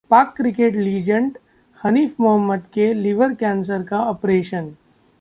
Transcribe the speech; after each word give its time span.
पाक 0.09 0.33
cricket 0.37 0.75
legend 0.75 1.37
Hanif 1.79 2.19
Mohammad 2.21 2.63
के 2.73 2.93
liver 2.93 3.33
cancer 3.33 3.83
का 3.83 3.99
ऑपरेशन 4.05 4.71